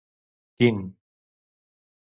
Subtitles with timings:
[0.61, 0.81] Quin